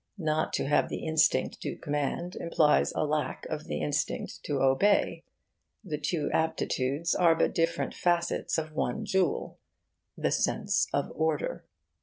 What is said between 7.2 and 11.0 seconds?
but different facets of one jewel: the sense